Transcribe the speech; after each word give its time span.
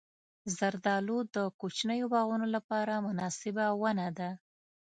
زردالو 0.57 1.17
د 1.35 1.37
کوچنیو 1.59 2.07
باغونو 2.13 2.47
لپاره 2.55 3.03
مناسبه 3.07 3.65
ونه 3.81 4.07
ده. 4.17 4.29